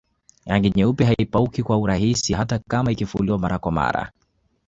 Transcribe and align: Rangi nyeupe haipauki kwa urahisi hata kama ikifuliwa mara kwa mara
Rangi 0.45 0.69
nyeupe 0.75 1.05
haipauki 1.05 1.63
kwa 1.63 1.77
urahisi 1.77 2.33
hata 2.33 2.59
kama 2.59 2.91
ikifuliwa 2.91 3.39
mara 3.39 3.59
kwa 3.59 3.71
mara 3.71 4.11